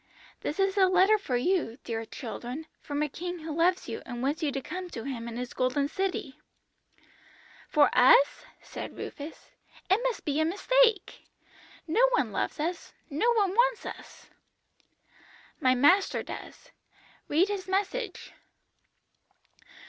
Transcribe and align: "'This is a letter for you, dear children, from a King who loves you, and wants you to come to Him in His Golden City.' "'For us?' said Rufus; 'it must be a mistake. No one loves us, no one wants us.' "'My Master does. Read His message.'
"'This 0.39 0.59
is 0.59 0.77
a 0.77 0.87
letter 0.87 1.19
for 1.19 1.37
you, 1.37 1.77
dear 1.83 2.03
children, 2.05 2.65
from 2.79 3.03
a 3.03 3.07
King 3.07 3.37
who 3.37 3.55
loves 3.55 3.87
you, 3.87 4.01
and 4.03 4.23
wants 4.23 4.41
you 4.41 4.51
to 4.51 4.59
come 4.59 4.89
to 4.89 5.03
Him 5.03 5.27
in 5.27 5.37
His 5.37 5.53
Golden 5.53 5.87
City.' 5.87 6.39
"'For 7.69 7.87
us?' 7.95 8.43
said 8.63 8.97
Rufus; 8.97 9.51
'it 9.91 9.99
must 10.01 10.25
be 10.25 10.39
a 10.39 10.43
mistake. 10.43 11.27
No 11.87 12.01
one 12.17 12.31
loves 12.31 12.59
us, 12.59 12.91
no 13.11 13.31
one 13.33 13.51
wants 13.51 13.85
us.' 13.85 14.25
"'My 15.59 15.75
Master 15.75 16.23
does. 16.23 16.71
Read 17.27 17.47
His 17.49 17.67
message.' 17.67 18.33